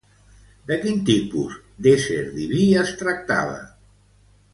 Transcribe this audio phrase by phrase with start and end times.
[0.69, 3.61] De quin tipus d'ésser diví es tractava?